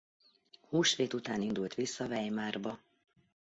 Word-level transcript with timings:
Húsvét 0.69 1.13
után 1.13 1.41
indult 1.41 1.73
vissza 1.75 2.05
Weimarba. 2.05 2.79